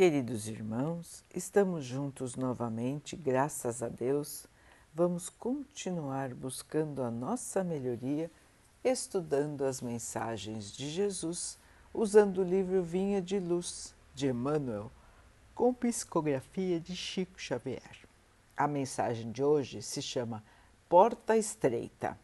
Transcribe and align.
Queridos 0.00 0.48
irmãos, 0.48 1.22
estamos 1.34 1.84
juntos 1.84 2.34
novamente, 2.34 3.14
graças 3.14 3.82
a 3.82 3.88
Deus. 3.90 4.46
Vamos 4.94 5.28
continuar 5.28 6.32
buscando 6.32 7.02
a 7.02 7.10
nossa 7.10 7.62
melhoria, 7.62 8.30
estudando 8.82 9.62
as 9.62 9.82
mensagens 9.82 10.72
de 10.72 10.88
Jesus, 10.88 11.58
usando 11.92 12.38
o 12.38 12.42
livro 12.42 12.82
Vinha 12.82 13.20
de 13.20 13.38
Luz 13.38 13.94
de 14.14 14.28
Emmanuel, 14.28 14.90
com 15.54 15.74
psicografia 15.74 16.80
de 16.80 16.96
Chico 16.96 17.38
Xavier. 17.38 18.08
A 18.56 18.66
mensagem 18.66 19.30
de 19.30 19.44
hoje 19.44 19.82
se 19.82 20.00
chama 20.00 20.42
Porta 20.88 21.36
Estreita. 21.36 22.18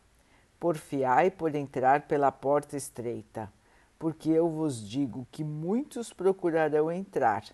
Porfiai 0.59 1.31
por 1.31 1.55
entrar 1.55 2.09
pela 2.09 2.33
porta 2.33 2.75
estreita, 2.75 3.53
porque 3.99 4.31
eu 4.31 4.49
vos 4.49 4.81
digo 4.83 5.29
que 5.31 5.45
muitos 5.45 6.11
procurarão 6.11 6.91
entrar 6.91 7.45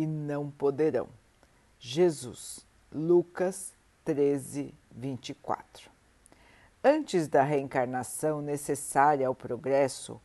e 0.00 0.06
não 0.06 0.50
poderão. 0.50 1.08
Jesus, 1.78 2.64
Lucas 2.90 3.74
13, 4.02 4.74
24. 4.90 5.90
Antes 6.82 7.28
da 7.28 7.42
reencarnação 7.42 8.40
necessária 8.40 9.28
ao 9.28 9.34
progresso, 9.34 10.18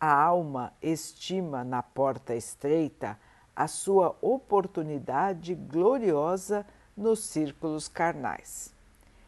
a 0.00 0.12
alma 0.12 0.72
estima 0.82 1.62
na 1.62 1.80
porta 1.80 2.34
estreita 2.34 3.16
a 3.54 3.68
sua 3.68 4.16
oportunidade 4.20 5.54
gloriosa 5.54 6.66
nos 6.96 7.20
círculos 7.20 7.86
carnais. 7.86 8.74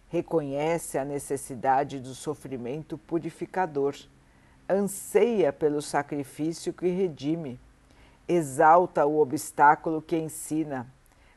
Reconhece 0.09 0.98
a 0.98 1.05
necessidade 1.05 2.01
do 2.01 2.12
sofrimento 2.12 2.98
purificador, 2.98 3.95
anseia 4.69 5.52
pelo 5.52 5.80
sacrifício 5.80 6.73
que 6.73 6.88
redime 6.88 7.60
exalta 8.29 9.05
o 9.05 9.21
obstáculo 9.21 10.01
que 10.01 10.17
ensina, 10.17 10.87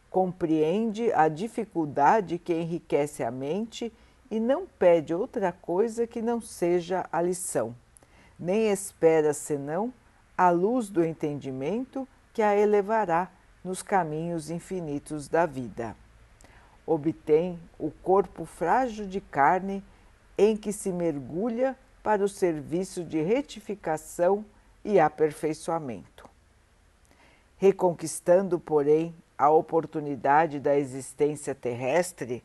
compreende 0.09 1.11
a 1.13 1.27
dificuldade 1.27 2.37
que 2.37 2.53
enriquece 2.53 3.23
a 3.23 3.31
mente 3.31 3.91
e 4.29 4.39
não 4.39 4.65
pede 4.65 5.13
outra 5.13 5.51
coisa 5.51 6.07
que 6.07 6.21
não 6.21 6.39
seja 6.39 7.05
a 7.11 7.21
lição, 7.21 7.75
nem 8.39 8.69
espera 8.69 9.33
senão 9.33 9.93
a 10.37 10.49
luz 10.49 10.89
do 10.89 11.03
entendimento 11.03 12.07
que 12.33 12.41
a 12.41 12.55
elevará 12.55 13.29
nos 13.63 13.81
caminhos 13.81 14.49
infinitos 14.49 15.27
da 15.27 15.45
vida. 15.45 15.95
Obtém 16.85 17.59
o 17.79 17.89
corpo 17.89 18.45
frágil 18.45 19.07
de 19.07 19.19
carne 19.19 19.83
em 20.37 20.55
que 20.55 20.71
se 20.71 20.91
mergulha 20.91 21.75
para 22.03 22.23
o 22.23 22.29
serviço 22.29 23.03
de 23.03 23.21
retificação 23.21 24.45
e 24.83 24.99
aperfeiçoamento 24.99 26.14
reconquistando, 27.57 28.59
porém, 28.59 29.15
a 29.37 29.49
oportunidade 29.49 30.59
da 30.59 30.77
existência 30.77 31.53
terrestre, 31.53 32.43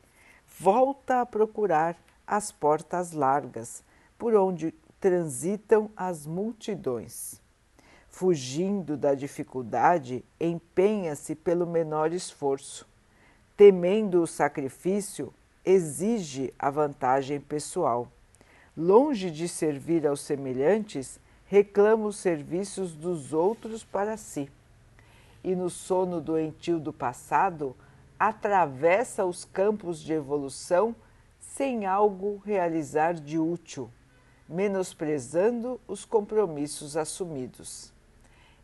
volta 0.59 1.21
a 1.21 1.27
procurar 1.27 1.97
as 2.27 2.51
portas 2.53 3.13
largas 3.13 3.83
por 4.19 4.35
onde 4.35 4.73
transitam 5.01 5.91
as 5.97 6.27
multidões. 6.27 7.41
Fugindo 8.09 8.97
da 8.97 9.15
dificuldade, 9.15 10.25
empenha-se 10.41 11.35
pelo 11.35 11.67
menor 11.67 12.13
esforço. 12.13 12.87
Temendo 13.57 14.23
o 14.23 14.27
sacrifício, 14.27 15.33
exige 15.65 16.53
a 16.59 16.71
vantagem 16.71 17.41
pessoal. 17.41 18.09
Longe 18.77 19.31
de 19.31 19.49
servir 19.49 20.07
aos 20.07 20.21
semelhantes, 20.21 21.21
reclama 21.47 22.07
os 22.07 22.17
serviços 22.17 22.95
dos 22.95 23.33
outros 23.33 23.85
para 23.85 24.17
si 24.17 24.51
e 25.43 25.55
no 25.55 25.71
sono 25.71 26.21
doentio 26.21 26.79
do 26.79 26.93
passado, 26.93 27.77
atravessa 28.19 29.25
os 29.25 29.45
campos 29.45 30.01
de 30.01 30.13
evolução 30.13 30.95
sem 31.39 31.87
algo 31.87 32.37
realizar 32.45 33.15
de 33.15 33.39
útil, 33.39 33.91
menosprezando 34.49 35.81
os 35.89 36.05
compromissos 36.05 36.97
assumidos. 36.97 37.93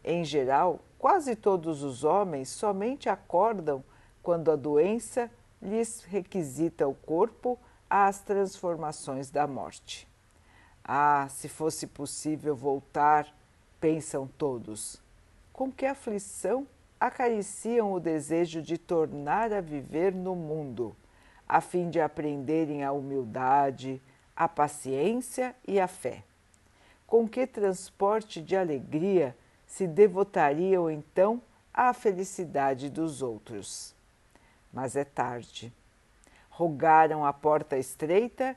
Em 0.05 0.25
geral, 0.25 0.81
quase 0.99 1.35
todos 1.35 1.83
os 1.83 2.05
homens 2.05 2.49
somente 2.49 3.09
acordam 3.09 3.83
quando 4.23 4.51
a 4.51 4.57
doença 4.57 5.31
lhes 5.61 6.03
requisita 6.03 6.87
o 6.87 6.95
corpo 6.95 7.59
às 7.89 8.21
transformações 8.21 9.31
da 9.31 9.47
morte. 9.47 10.07
Ah, 10.85 11.27
se 11.31 11.49
fosse 11.49 11.87
possível 11.87 12.55
voltar, 12.55 13.27
pensam 13.81 14.29
todos 14.39 15.05
com 15.57 15.73
que 15.73 15.87
aflição 15.87 16.67
acariciam 17.01 17.91
o 17.91 17.99
desejo 17.99 18.61
de 18.61 18.77
tornar 18.77 19.55
a 19.55 19.61
viver 19.63 20.15
no 20.15 20.37
mundo, 20.37 20.95
a 21.49 21.63
fim 21.63 21.89
de 21.89 21.99
aprenderem 21.99 22.85
a 22.85 22.93
humildade, 22.93 23.99
a 24.37 24.47
paciência 24.47 25.57
e 25.67 25.81
a 25.81 25.89
fé. 25.89 26.23
Com 27.07 27.27
que 27.27 27.47
transporte 27.47 28.43
de 28.43 28.55
alegria 28.55 29.35
se 29.67 29.87
devotariam 29.87 30.91
então 30.91 31.41
à 31.73 31.95
felicidade 31.95 32.91
dos 32.91 33.23
outros? 33.23 33.95
Mas 34.71 34.95
é 34.95 35.05
tarde. 35.05 35.73
Rogaram 36.51 37.25
a 37.25 37.33
porta 37.33 37.79
estreita 37.79 38.55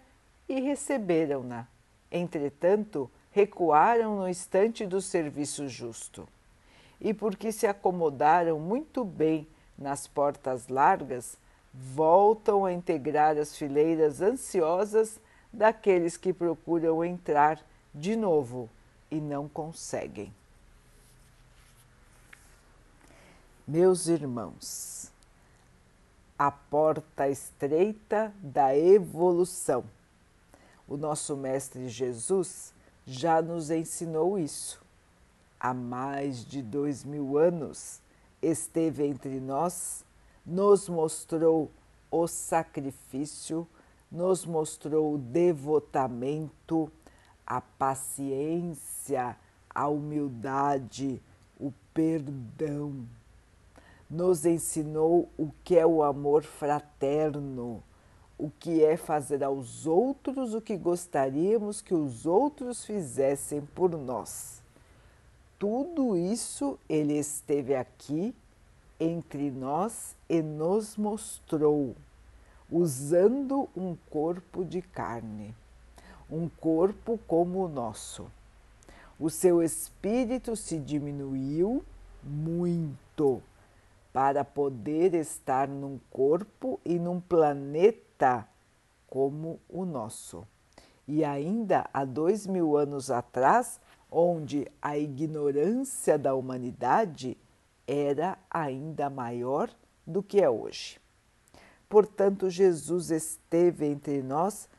e 0.49 0.59
receberam-na. 0.59 1.65
Entretanto, 2.11 3.09
recuaram 3.31 4.17
no 4.17 4.27
instante 4.27 4.85
do 4.85 4.99
serviço 4.99 5.69
justo 5.69 6.27
e 6.99 7.13
porque 7.13 7.51
se 7.51 7.65
acomodaram 7.65 8.59
muito 8.59 9.03
bem 9.03 9.47
nas 9.77 10.07
portas 10.07 10.67
largas, 10.67 11.37
voltam 11.73 12.65
a 12.65 12.73
integrar 12.73 13.37
as 13.37 13.55
fileiras 13.55 14.21
ansiosas 14.21 15.19
daqueles 15.51 16.17
que 16.17 16.33
procuram 16.33 17.03
entrar 17.03 17.63
de 17.93 18.15
novo 18.15 18.69
e 19.09 19.19
não 19.21 19.47
conseguem. 19.47 20.33
Meus 23.65 24.07
irmãos, 24.07 25.11
a 26.37 26.51
porta 26.51 27.29
estreita 27.29 28.33
da 28.41 28.75
evolução. 28.75 29.85
O 30.87 30.97
nosso 30.97 31.37
Mestre 31.37 31.87
Jesus 31.87 32.73
já 33.05 33.41
nos 33.41 33.69
ensinou 33.69 34.37
isso 34.39 34.88
há 35.59 35.73
mais 35.73 36.45
de 36.45 36.61
dois 36.61 37.03
mil 37.03 37.37
anos 37.37 38.01
esteve 38.41 39.05
entre 39.05 39.39
nós, 39.39 40.05
nos 40.45 40.87
mostrou 40.87 41.69
o 42.09 42.27
sacrifício, 42.27 43.67
nos 44.09 44.45
mostrou 44.45 45.15
o 45.15 45.17
devotamento, 45.17 46.89
a 47.45 47.59
paciência, 47.59 49.35
a 49.69 49.87
humildade, 49.87 51.21
o 51.59 51.73
perdão. 51.93 53.05
Nos 54.09 54.45
ensinou 54.45 55.29
o 55.37 55.51
que 55.63 55.77
é 55.77 55.85
o 55.85 56.01
amor 56.01 56.43
fraterno, 56.43 57.83
o 58.37 58.49
que 58.49 58.83
é 58.83 58.95
fazer 58.95 59.43
aos 59.43 59.85
outros 59.85 60.53
o 60.53 60.61
que 60.61 60.77
gostaríamos 60.77 61.81
que 61.81 61.93
os 61.93 62.25
outros 62.25 62.85
fizessem 62.85 63.61
por 63.61 63.91
nós 63.91 64.63
tudo 65.59 66.15
isso 66.15 66.79
ele 66.87 67.19
esteve 67.19 67.75
aqui 67.75 68.33
entre 68.97 69.51
nós 69.51 70.15
e 70.29 70.41
nos 70.41 70.95
mostrou, 70.95 71.95
usando 72.71 73.67
um 73.75 73.95
corpo 74.09 74.63
de 74.63 74.81
carne, 74.81 75.53
um 76.31 76.47
corpo 76.47 77.19
como 77.27 77.65
o 77.65 77.67
nosso. 77.67 78.31
O 79.19 79.29
seu 79.29 79.61
espírito 79.61 80.55
se 80.55 80.79
diminuiu 80.79 81.83
muito 82.23 83.43
para 84.13 84.45
poder 84.45 85.13
estar 85.13 85.67
num 85.67 85.99
corpo 86.09 86.79
e 86.85 86.97
num 86.97 87.19
planeta 87.19 88.47
como 89.09 89.59
o 89.67 89.83
nosso. 89.83 90.47
E 91.05 91.25
ainda 91.25 91.89
há 91.93 92.05
dois 92.05 92.47
mil 92.47 92.77
anos 92.77 93.11
atrás, 93.11 93.79
onde 94.11 94.67
a 94.81 94.97
ignorância 94.97 96.17
da 96.17 96.33
humanidade 96.33 97.37
era 97.87 98.37
ainda 98.49 99.09
maior 99.09 99.69
do 100.05 100.23
que 100.23 100.41
é 100.41 100.49
hoje. 100.49 100.99
Portanto, 101.87 102.49
Jesus 102.49 103.09
esteve 103.09 103.85
entre 103.85 104.21
nós 104.21 104.69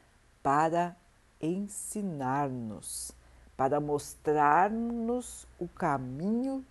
para 0.43 0.97
ensinar-nos, 1.41 3.13
para 3.57 3.81
mostrar-nos 3.81 5.47
o 5.59 5.67
caminho 5.69 6.65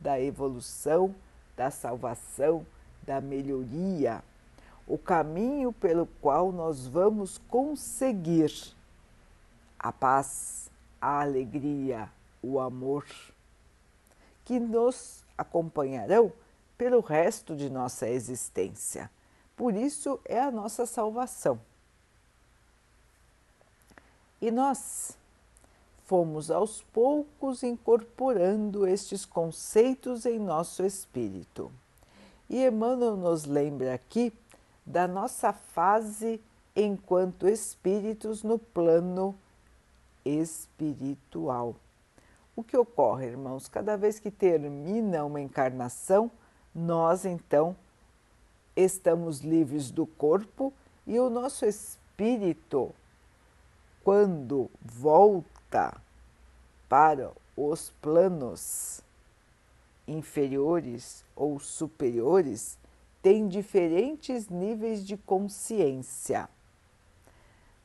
da 0.00 0.20
evolução, 0.20 1.14
da 1.56 1.70
salvação, 1.70 2.66
da 3.02 3.20
melhoria, 3.20 4.22
o 4.86 4.98
caminho 4.98 5.72
pelo 5.72 6.06
qual 6.20 6.52
nós 6.52 6.86
vamos 6.86 7.38
conseguir 7.48 8.52
a 9.78 9.92
paz, 9.92 10.70
a 11.04 11.20
alegria, 11.20 12.10
o 12.42 12.58
amor, 12.58 13.04
que 14.42 14.58
nos 14.58 15.22
acompanharão 15.36 16.32
pelo 16.78 17.00
resto 17.00 17.54
de 17.54 17.68
nossa 17.68 18.08
existência. 18.08 19.10
Por 19.54 19.74
isso 19.74 20.18
é 20.24 20.40
a 20.40 20.50
nossa 20.50 20.86
salvação. 20.86 21.60
E 24.40 24.50
nós 24.50 25.14
fomos 26.06 26.50
aos 26.50 26.80
poucos 26.80 27.62
incorporando 27.62 28.86
estes 28.86 29.26
conceitos 29.26 30.24
em 30.24 30.38
nosso 30.38 30.86
espírito. 30.86 31.70
E 32.48 32.64
Emmanuel 32.64 33.14
nos 33.14 33.44
lembra 33.44 33.92
aqui 33.92 34.32
da 34.86 35.06
nossa 35.06 35.52
fase 35.52 36.40
enquanto 36.74 37.46
espíritos 37.46 38.42
no 38.42 38.58
plano 38.58 39.34
espiritual. 40.24 41.76
O 42.56 42.62
que 42.62 42.76
ocorre, 42.76 43.26
irmãos? 43.26 43.68
Cada 43.68 43.96
vez 43.96 44.18
que 44.18 44.30
termina 44.30 45.24
uma 45.24 45.40
encarnação, 45.40 46.30
nós 46.74 47.24
então 47.24 47.76
estamos 48.76 49.40
livres 49.40 49.90
do 49.90 50.06
corpo 50.06 50.72
e 51.06 51.18
o 51.18 51.28
nosso 51.28 51.64
espírito, 51.64 52.94
quando 54.02 54.70
volta 54.80 56.00
para 56.88 57.32
os 57.56 57.90
planos 58.00 59.02
inferiores 60.06 61.24
ou 61.34 61.58
superiores, 61.58 62.78
tem 63.22 63.48
diferentes 63.48 64.48
níveis 64.48 65.04
de 65.04 65.16
consciência. 65.16 66.48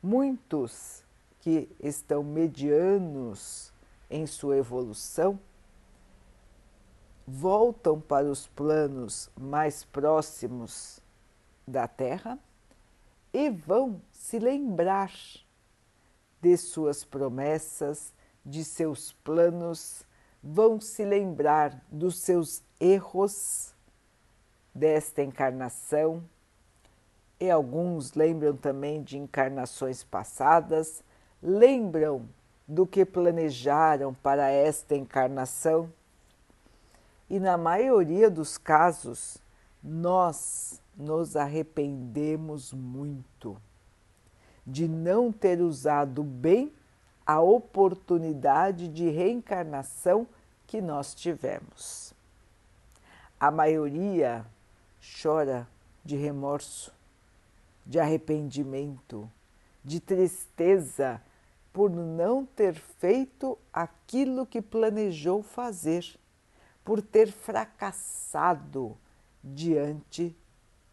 Muitos 0.01 1.03
que 1.39 1.69
estão 1.79 2.23
medianos 2.23 3.71
em 4.09 4.25
sua 4.25 4.57
evolução 4.57 5.39
voltam 7.29 8.01
para 8.01 8.25
os 8.25 8.47
planos 8.47 9.29
mais 9.39 9.83
próximos 9.83 10.99
da 11.67 11.87
Terra 11.87 12.39
e 13.31 13.49
vão 13.49 14.01
se 14.11 14.39
lembrar 14.39 15.11
de 16.41 16.57
suas 16.57 17.03
promessas, 17.03 18.13
de 18.43 18.63
seus 18.63 19.13
planos, 19.13 20.03
vão 20.41 20.81
se 20.81 21.05
lembrar 21.05 21.85
dos 21.91 22.19
seus 22.19 22.63
erros 22.79 23.75
desta 24.73 25.21
encarnação. 25.21 26.23
E 27.39 27.49
alguns 27.49 28.13
lembram 28.13 28.55
também 28.55 29.03
de 29.03 29.17
encarnações 29.17 30.03
passadas, 30.03 31.03
lembram 31.41 32.27
do 32.67 32.85
que 32.85 33.05
planejaram 33.05 34.13
para 34.13 34.49
esta 34.49 34.95
encarnação 34.95 35.91
e, 37.29 37.39
na 37.39 37.57
maioria 37.57 38.29
dos 38.29 38.57
casos, 38.57 39.37
nós 39.81 40.81
nos 40.95 41.35
arrependemos 41.35 42.73
muito 42.73 43.57
de 44.65 44.87
não 44.87 45.31
ter 45.31 45.61
usado 45.61 46.21
bem 46.21 46.73
a 47.25 47.39
oportunidade 47.39 48.87
de 48.87 49.09
reencarnação 49.09 50.27
que 50.67 50.81
nós 50.81 51.15
tivemos. 51.15 52.13
A 53.39 53.49
maioria 53.49 54.45
chora 55.21 55.67
de 56.03 56.15
remorso, 56.15 56.93
de 57.85 57.99
arrependimento, 57.99 59.29
de 59.83 59.99
tristeza 59.99 61.21
por 61.79 61.91
não 61.91 62.45
ter 62.45 62.73
feito 62.73 63.57
aquilo 63.71 64.45
que 64.45 64.61
planejou 64.61 65.41
fazer 65.41 66.19
por 66.83 67.01
ter 67.01 67.31
fracassado 67.31 68.97
diante 69.41 70.35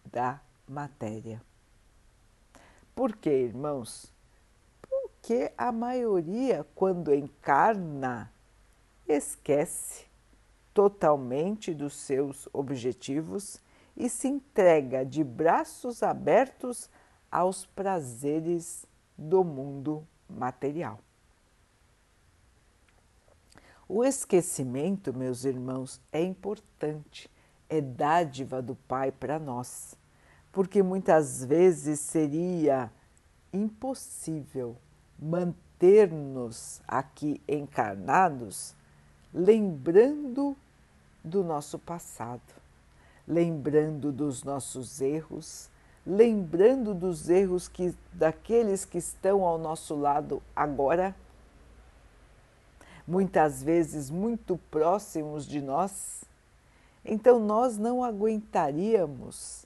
da 0.05 0.41
matéria. 0.65 1.43
Por 2.94 3.17
quê, 3.17 3.31
irmãos? 3.31 4.15
Porque 4.81 5.53
a 5.59 5.73
maioria, 5.73 6.65
quando 6.73 7.12
encarna, 7.12 8.33
esquece 9.09 10.06
totalmente 10.73 11.75
dos 11.75 11.94
seus 11.94 12.49
objetivos 12.53 13.61
e 13.97 14.09
se 14.09 14.29
entrega 14.29 15.05
de 15.05 15.25
braços 15.25 16.05
abertos 16.05 16.88
aos 17.29 17.67
prazeres 17.67 18.87
do 19.19 19.43
mundo 19.43 20.06
material. 20.28 21.00
O 23.88 24.05
esquecimento, 24.05 25.14
meus 25.14 25.44
irmãos, 25.44 26.00
é 26.12 26.23
importante, 26.23 27.31
é 27.69 27.81
dádiva 27.81 28.61
do 28.61 28.75
Pai 28.75 29.12
para 29.12 29.38
nós, 29.38 29.96
porque 30.50 30.82
muitas 30.82 31.44
vezes 31.44 32.00
seria 32.00 32.90
impossível 33.52 34.76
manter-nos 35.19 36.81
aqui 36.88 37.40
encarnados 37.49 38.75
lembrando 39.37 40.56
do 41.23 41.44
nosso 41.44 41.78
passado, 41.78 42.40
lembrando 43.28 44.11
dos 44.11 44.43
nossos 44.43 45.00
erros, 45.02 45.69
lembrando 46.06 46.94
dos 46.94 47.29
erros 47.29 47.67
que 47.67 47.94
daqueles 48.12 48.85
que 48.85 48.99
estão 48.99 49.44
ao 49.44 49.58
nosso 49.58 49.97
lado 49.97 50.41
agora 50.55 51.14
muitas 53.06 53.62
vezes 53.62 54.11
muito 54.11 54.58
próximos 54.70 55.47
de 55.47 55.61
nós, 55.62 56.25
então 57.05 57.38
nós 57.38 57.79
não 57.79 58.03
aguentaríamos 58.03 59.64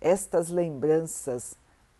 estas 0.00 0.50
lembranças, 0.50 1.56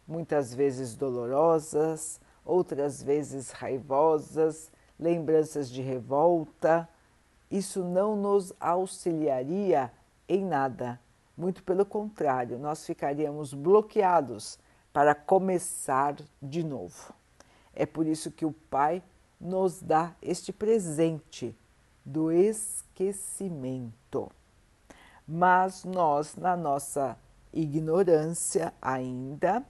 muitas 0.06 0.52
vezes 0.52 0.94
dolorosas, 0.94 2.20
outras 2.44 3.02
vezes 3.02 3.50
raivosas, 3.50 4.70
lembranças 5.00 5.70
de 5.70 5.80
revolta. 5.80 6.88
Isso 7.50 7.82
não 7.82 8.14
nos 8.14 8.52
auxiliaria 8.60 9.90
em 10.28 10.44
nada. 10.44 11.00
Muito 11.36 11.62
pelo 11.62 11.84
contrário, 11.84 12.58
nós 12.58 12.86
ficaríamos 12.86 13.52
bloqueados 13.52 14.58
para 14.92 15.14
começar 15.14 16.16
de 16.40 16.64
novo. 16.64 17.12
É 17.74 17.84
por 17.84 18.06
isso 18.06 18.30
que 18.30 18.46
o 18.46 18.52
Pai 18.52 19.02
nos 19.38 19.82
dá 19.82 20.14
este 20.22 20.50
presente 20.52 21.54
do 22.04 22.32
esquecimento. 22.32 24.30
Mas 25.28 25.84
nós, 25.84 26.36
na 26.36 26.56
nossa 26.56 27.18
ignorância 27.52 28.72
ainda, 28.80 29.62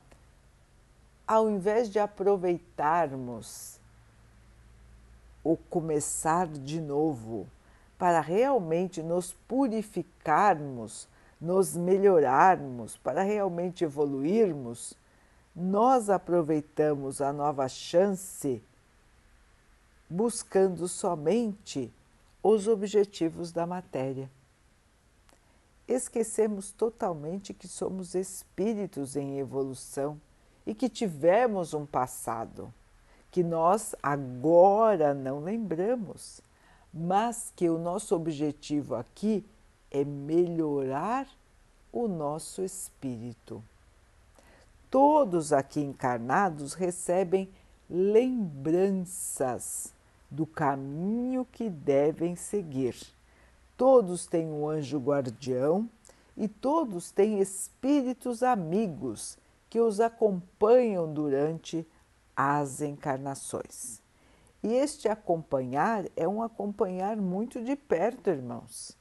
ao 1.26 1.50
invés 1.50 1.90
de 1.90 1.98
aproveitarmos 1.98 3.80
o 5.42 5.56
começar 5.56 6.46
de 6.46 6.80
novo 6.80 7.48
para 7.98 8.20
realmente 8.20 9.02
nos 9.02 9.32
purificarmos, 9.48 11.08
nos 11.40 11.76
melhorarmos, 11.76 12.96
para 12.96 13.22
realmente 13.22 13.84
evoluirmos, 13.84 14.94
nós 15.54 16.10
aproveitamos 16.10 17.20
a 17.20 17.32
nova 17.32 17.68
chance 17.68 18.62
buscando 20.08 20.86
somente 20.86 21.92
os 22.42 22.68
objetivos 22.68 23.52
da 23.52 23.66
matéria. 23.66 24.30
Esquecemos 25.88 26.72
totalmente 26.72 27.54
que 27.54 27.68
somos 27.68 28.14
espíritos 28.14 29.16
em 29.16 29.38
evolução 29.38 30.20
e 30.66 30.74
que 30.74 30.88
tivemos 30.88 31.74
um 31.74 31.86
passado 31.86 32.72
que 33.30 33.42
nós 33.42 33.94
agora 34.02 35.12
não 35.12 35.40
lembramos, 35.40 36.40
mas 36.92 37.52
que 37.54 37.68
o 37.68 37.78
nosso 37.78 38.14
objetivo 38.16 38.94
aqui 38.94 39.44
é 39.90 40.04
melhorar 40.04 41.26
o 41.92 42.08
nosso 42.08 42.62
espírito. 42.62 43.62
Todos 44.90 45.52
aqui 45.52 45.80
encarnados 45.80 46.74
recebem 46.74 47.48
lembranças 47.88 49.94
do 50.30 50.46
caminho 50.46 51.44
que 51.44 51.70
devem 51.70 52.36
seguir. 52.36 52.96
Todos 53.76 54.26
têm 54.26 54.46
um 54.46 54.68
anjo 54.68 54.98
guardião 54.98 55.88
e 56.36 56.48
todos 56.48 57.10
têm 57.10 57.40
espíritos 57.40 58.42
amigos 58.42 59.38
que 59.68 59.80
os 59.80 60.00
acompanham 60.00 61.12
durante 61.12 61.86
as 62.34 62.80
encarnações. 62.80 64.00
E 64.62 64.72
este 64.72 65.08
acompanhar 65.08 66.06
é 66.16 66.26
um 66.26 66.42
acompanhar 66.42 67.16
muito 67.16 67.62
de 67.62 67.76
perto, 67.76 68.30
irmãos. 68.30 68.96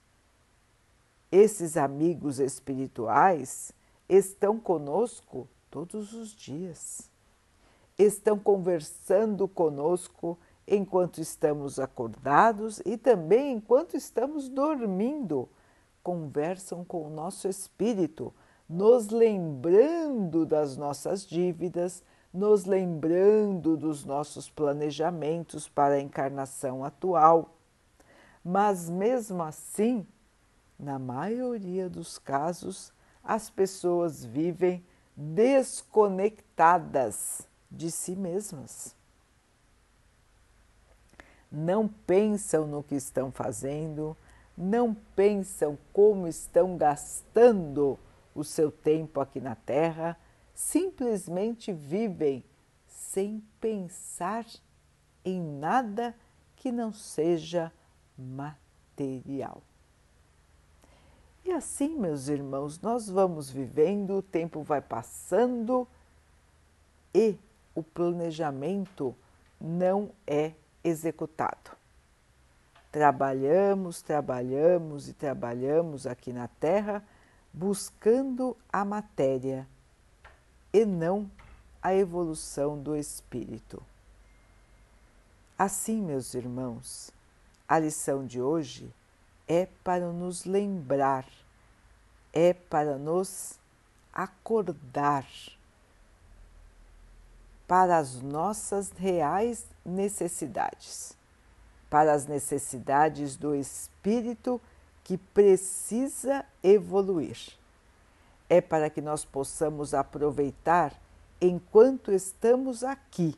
Esses 1.31 1.75
amigos 1.75 2.39
espirituais 2.39 3.73
estão 4.07 4.59
conosco 4.59 5.47
todos 5.69 6.13
os 6.13 6.35
dias. 6.35 7.09
Estão 7.97 8.37
conversando 8.37 9.47
conosco 9.47 10.37
enquanto 10.67 11.19
estamos 11.19 11.79
acordados 11.79 12.81
e 12.85 12.97
também 12.97 13.53
enquanto 13.53 13.95
estamos 13.95 14.49
dormindo, 14.49 15.47
conversam 16.03 16.83
com 16.83 17.05
o 17.05 17.09
nosso 17.09 17.47
espírito, 17.47 18.33
nos 18.67 19.09
lembrando 19.09 20.45
das 20.45 20.75
nossas 20.75 21.25
dívidas, 21.25 22.03
nos 22.33 22.65
lembrando 22.65 23.77
dos 23.77 24.03
nossos 24.03 24.49
planejamentos 24.49 25.69
para 25.69 25.95
a 25.95 26.01
encarnação 26.01 26.83
atual. 26.83 27.55
Mas 28.43 28.89
mesmo 28.89 29.41
assim, 29.41 30.05
na 30.77 30.99
maioria 30.99 31.89
dos 31.89 32.17
casos, 32.17 32.93
as 33.23 33.49
pessoas 33.49 34.23
vivem 34.23 34.85
desconectadas 35.15 37.47
de 37.71 37.89
si 37.89 38.15
mesmas. 38.15 38.95
Não 41.51 41.87
pensam 41.87 42.67
no 42.67 42.83
que 42.83 42.95
estão 42.95 43.31
fazendo, 43.31 44.15
não 44.57 44.93
pensam 45.15 45.77
como 45.93 46.27
estão 46.27 46.77
gastando 46.77 47.97
o 48.33 48.43
seu 48.43 48.71
tempo 48.71 49.21
aqui 49.21 49.39
na 49.39 49.55
Terra, 49.55 50.17
simplesmente 50.53 51.71
vivem 51.71 52.43
sem 52.87 53.41
pensar 53.59 54.45
em 55.23 55.41
nada 55.41 56.15
que 56.55 56.71
não 56.71 56.91
seja 56.91 57.71
material. 58.17 59.61
E 61.45 61.51
assim, 61.51 61.89
meus 61.89 62.27
irmãos, 62.27 62.81
nós 62.81 63.07
vamos 63.07 63.51
vivendo, 63.51 64.17
o 64.17 64.21
tempo 64.23 64.63
vai 64.63 64.81
passando 64.81 65.87
e 67.13 67.37
o 67.75 67.83
planejamento 67.83 69.15
não 69.61 70.09
é 70.25 70.53
executado. 70.83 71.77
Trabalhamos, 72.91 74.01
trabalhamos 74.01 75.07
e 75.07 75.13
trabalhamos 75.13 76.07
aqui 76.07 76.33
na 76.33 76.47
Terra 76.47 77.03
buscando 77.53 78.57
a 78.73 78.83
matéria 78.83 79.67
e 80.73 80.83
não 80.83 81.29
a 81.79 81.93
evolução 81.93 82.81
do 82.81 82.95
espírito. 82.95 83.83
Assim, 85.55 86.01
meus 86.01 86.33
irmãos, 86.33 87.11
a 87.67 87.77
lição 87.77 88.25
de 88.25 88.41
hoje 88.41 88.91
é 89.47 89.67
para 89.83 90.07
nos 90.11 90.45
lembrar, 90.45 91.25
é 92.33 92.53
para 92.53 92.97
nos 92.97 93.59
acordar 94.13 95.25
para 97.67 97.97
as 97.97 98.21
nossas 98.21 98.91
reais 98.91 99.65
necessidades, 99.83 101.13
para 101.89 102.13
as 102.13 102.25
necessidades 102.25 103.35
do 103.35 103.55
espírito 103.55 104.61
que 105.03 105.17
precisa 105.17 106.45
evoluir. 106.63 107.37
É 108.47 108.61
para 108.61 108.89
que 108.89 109.01
nós 109.01 109.25
possamos 109.25 109.93
aproveitar 109.93 110.93
enquanto 111.41 112.11
estamos 112.11 112.83
aqui 112.83 113.35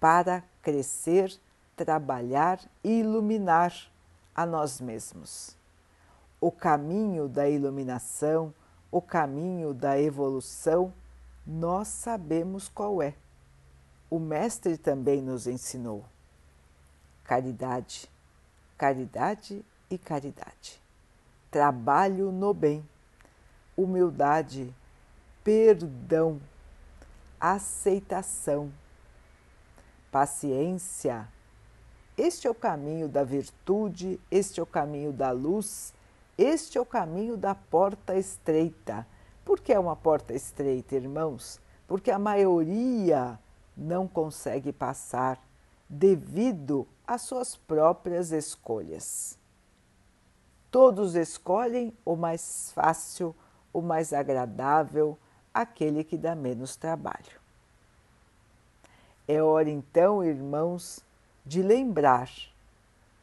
para 0.00 0.42
crescer, 0.60 1.32
trabalhar 1.76 2.60
e 2.82 3.00
iluminar 3.00 3.72
a 4.34 4.46
nós 4.46 4.80
mesmos. 4.80 5.56
O 6.40 6.50
caminho 6.50 7.28
da 7.28 7.48
iluminação, 7.48 8.52
o 8.90 9.00
caminho 9.00 9.72
da 9.72 9.98
evolução, 9.98 10.92
nós 11.46 11.88
sabemos 11.88 12.68
qual 12.68 13.02
é. 13.02 13.14
O 14.10 14.18
Mestre 14.18 14.76
também 14.76 15.22
nos 15.22 15.46
ensinou. 15.46 16.04
Caridade, 17.24 18.10
caridade 18.76 19.64
e 19.90 19.96
caridade. 19.96 20.82
Trabalho 21.50 22.32
no 22.32 22.52
bem, 22.52 22.86
humildade, 23.76 24.74
perdão, 25.44 26.40
aceitação, 27.40 28.72
paciência. 30.10 31.26
Este 32.22 32.46
é 32.46 32.50
o 32.52 32.54
caminho 32.54 33.08
da 33.08 33.24
virtude, 33.24 34.20
este 34.30 34.60
é 34.60 34.62
o 34.62 34.66
caminho 34.66 35.12
da 35.12 35.32
luz, 35.32 35.92
este 36.38 36.78
é 36.78 36.80
o 36.80 36.86
caminho 36.86 37.36
da 37.36 37.52
porta 37.52 38.14
estreita. 38.14 39.04
Por 39.44 39.58
que 39.58 39.72
é 39.72 39.78
uma 39.80 39.96
porta 39.96 40.32
estreita, 40.32 40.94
irmãos? 40.94 41.60
Porque 41.84 42.12
a 42.12 42.20
maioria 42.20 43.36
não 43.76 44.06
consegue 44.06 44.72
passar 44.72 45.36
devido 45.88 46.86
às 47.04 47.22
suas 47.22 47.56
próprias 47.56 48.30
escolhas. 48.30 49.36
Todos 50.70 51.16
escolhem 51.16 51.92
o 52.04 52.14
mais 52.14 52.70
fácil, 52.72 53.34
o 53.72 53.82
mais 53.82 54.12
agradável, 54.12 55.18
aquele 55.52 56.04
que 56.04 56.16
dá 56.16 56.36
menos 56.36 56.76
trabalho. 56.76 57.40
É 59.26 59.42
hora 59.42 59.68
então, 59.68 60.22
irmãos, 60.22 61.04
de 61.44 61.62
lembrar 61.62 62.30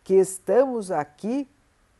que 0.03 0.15
estamos 0.15 0.91
aqui 0.91 1.47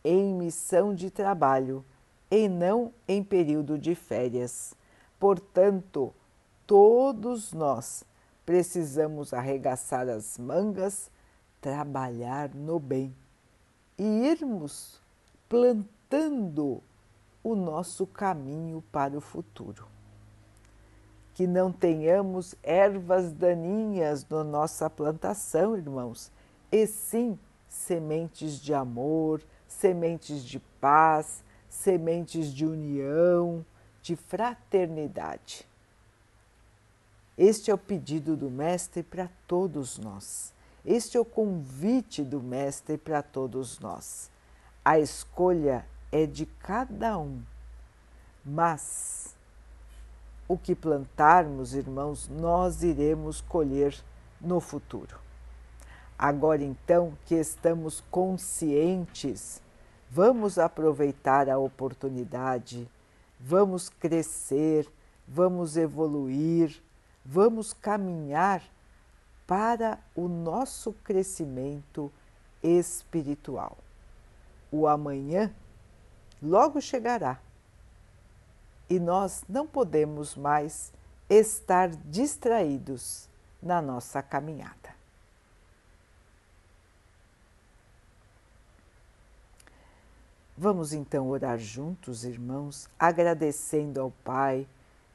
em 0.03 0.33
missão 0.33 0.93
de 0.93 1.09
trabalho 1.09 1.83
e 2.31 2.47
não 2.47 2.93
em 3.07 3.23
período 3.23 3.77
de 3.77 3.95
férias. 3.95 4.73
Portanto, 5.19 6.13
todos 6.65 7.53
nós 7.53 8.03
precisamos 8.45 9.33
arregaçar 9.33 10.07
as 10.09 10.37
mangas, 10.37 11.11
trabalhar 11.61 12.53
no 12.53 12.79
bem 12.79 13.13
e 13.97 14.03
irmos 14.03 14.99
plantando 15.47 16.81
o 17.43 17.55
nosso 17.55 18.07
caminho 18.07 18.83
para 18.91 19.17
o 19.17 19.21
futuro. 19.21 19.98
Que 21.39 21.47
não 21.47 21.71
tenhamos 21.71 22.53
ervas 22.61 23.31
daninhas 23.31 24.27
na 24.27 24.43
nossa 24.43 24.89
plantação, 24.89 25.77
irmãos, 25.77 26.29
e 26.69 26.85
sim 26.85 27.39
sementes 27.65 28.59
de 28.59 28.73
amor, 28.73 29.41
sementes 29.65 30.43
de 30.43 30.59
paz, 30.81 31.41
sementes 31.69 32.53
de 32.53 32.65
união, 32.65 33.65
de 34.01 34.17
fraternidade. 34.17 35.65
Este 37.37 37.71
é 37.71 37.73
o 37.73 37.77
pedido 37.77 38.35
do 38.35 38.49
Mestre 38.49 39.01
para 39.01 39.29
todos 39.47 39.97
nós. 39.97 40.53
Este 40.83 41.15
é 41.15 41.21
o 41.21 41.23
convite 41.23 42.21
do 42.21 42.41
Mestre 42.41 42.97
para 42.97 43.21
todos 43.23 43.79
nós. 43.79 44.29
A 44.83 44.99
escolha 44.99 45.85
é 46.11 46.25
de 46.25 46.45
cada 46.45 47.17
um, 47.17 47.41
mas 48.43 49.38
o 50.49 50.57
que 50.57 50.75
plantarmos, 50.75 51.73
irmãos, 51.73 52.27
nós 52.27 52.83
iremos 52.83 53.39
colher 53.39 53.95
no 54.41 54.59
futuro. 54.59 55.17
Agora, 56.17 56.61
então, 56.61 57.13
que 57.25 57.35
estamos 57.35 58.03
conscientes, 58.11 59.61
vamos 60.11 60.59
aproveitar 60.59 61.49
a 61.49 61.57
oportunidade, 61.57 62.89
vamos 63.39 63.87
crescer, 63.87 64.85
vamos 65.25 65.77
evoluir, 65.77 66.83
vamos 67.23 67.71
caminhar 67.71 68.61
para 69.47 69.97
o 70.13 70.27
nosso 70.27 70.91
crescimento 70.91 72.11
espiritual 72.61 73.77
o 74.71 74.87
amanhã 74.87 75.53
logo 76.41 76.79
chegará 76.81 77.39
e 78.89 78.99
nós 78.99 79.43
não 79.47 79.67
podemos 79.67 80.35
mais 80.35 80.91
estar 81.29 81.89
distraídos 81.89 83.29
na 83.61 83.81
nossa 83.81 84.21
caminhada. 84.21 84.97
Vamos 90.57 90.91
então 90.91 91.29
orar 91.29 91.57
juntos, 91.57 92.25
irmãos, 92.25 92.89
agradecendo 92.99 94.01
ao 94.01 94.11
Pai 94.25 94.67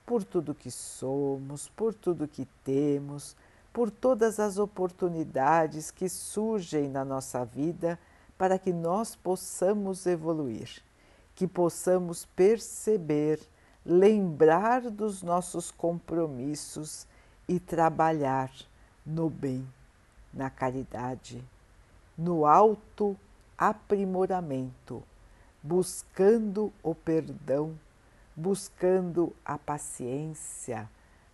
por 0.07 0.25
tudo 0.25 0.55
que 0.55 0.71
somos, 0.71 1.69
por 1.69 1.93
tudo 1.93 2.29
que 2.29 2.47
temos, 2.65 3.37
por 3.71 3.91
todas 3.91 4.39
as 4.39 4.57
oportunidades 4.57 5.91
que 5.91 6.09
surgem 6.09 6.89
na 6.89 7.05
nossa 7.05 7.45
vida 7.45 7.99
para 8.39 8.59
que 8.59 8.73
nós 8.73 9.15
possamos 9.15 10.07
evoluir, 10.07 10.83
que 11.35 11.47
possamos 11.47 12.25
perceber, 12.25 13.41
lembrar 13.85 14.83
dos 14.91 15.23
nossos 15.23 15.71
compromissos 15.71 17.07
e 17.49 17.59
trabalhar 17.59 18.51
no 19.05 19.29
bem, 19.29 19.67
na 20.33 20.49
caridade, 20.49 21.45
no 22.17 22.47
alto 22.47 23.17
aprimoramento, 23.59 25.03
buscando 25.63 26.73
o 26.83 26.95
perdão, 26.95 27.79
buscando 28.35 29.35
a 29.45 29.59
paciência, 29.59 30.89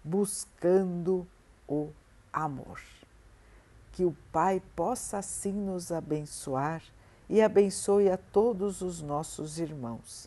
buscando 0.05 1.27
o 1.69 1.91
amor 2.33 2.81
que 4.01 4.05
o 4.07 4.17
Pai 4.33 4.63
possa 4.75 5.19
assim 5.19 5.53
nos 5.53 5.93
abençoar 5.93 6.83
e 7.29 7.43
abençoe 7.43 8.09
a 8.09 8.17
todos 8.17 8.81
os 8.81 9.03
nossos 9.03 9.59
irmãos. 9.59 10.27